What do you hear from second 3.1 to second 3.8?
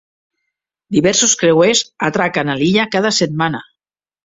setmana.